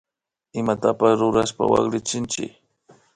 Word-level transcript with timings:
Imatapash 0.59 1.15
rurashpa 1.21 1.63
waklichinchik 1.71 2.51